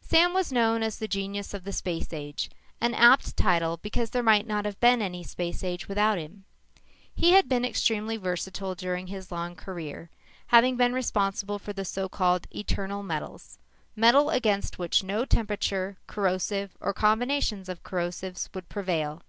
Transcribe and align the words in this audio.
Sam 0.00 0.34
was 0.34 0.50
known 0.50 0.82
as 0.82 0.98
The 0.98 1.06
Genius 1.06 1.54
of 1.54 1.62
the 1.62 1.72
Space 1.72 2.12
Age, 2.12 2.50
an 2.80 2.94
apt 2.94 3.36
title 3.36 3.76
because 3.76 4.10
there 4.10 4.24
might 4.24 4.44
not 4.44 4.64
have 4.64 4.80
been 4.80 5.00
any 5.00 5.22
space 5.22 5.62
without 5.86 6.18
him. 6.18 6.46
He 7.14 7.30
had 7.30 7.48
been 7.48 7.64
extremely 7.64 8.16
versatile 8.16 8.74
during 8.74 9.06
his 9.06 9.30
long 9.30 9.54
career, 9.54 10.10
having 10.48 10.76
been 10.76 10.94
responsible 10.94 11.60
for 11.60 11.72
the 11.72 11.84
so 11.84 12.08
called 12.08 12.48
eternal 12.50 13.04
metals 13.04 13.60
metal 13.94 14.30
against 14.30 14.80
which 14.80 15.04
no 15.04 15.24
temperature, 15.24 15.96
corrosive, 16.08 16.76
or 16.80 16.92
combinations 16.92 17.68
of 17.68 17.84
corrosives 17.84 18.48
would 18.54 18.68
prevail. 18.68 19.22